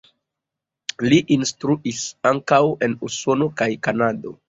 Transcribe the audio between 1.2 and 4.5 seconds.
instruis ankaŭ en Usono kaj Kanado.